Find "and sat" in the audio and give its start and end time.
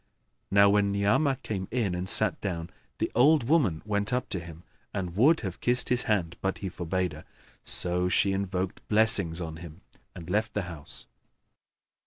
1.93-2.41